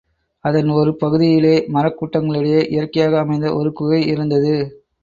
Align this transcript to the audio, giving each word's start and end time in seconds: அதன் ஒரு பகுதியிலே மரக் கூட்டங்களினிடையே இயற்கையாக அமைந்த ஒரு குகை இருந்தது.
அதன் 0.45 0.69
ஒரு 0.69 0.91
பகுதியிலே 0.95 1.53
மரக் 1.67 1.97
கூட்டங்களினிடையே 1.99 2.63
இயற்கையாக 2.69 3.19
அமைந்த 3.19 3.55
ஒரு 3.55 3.73
குகை 3.73 4.01
இருந்தது. 4.07 4.55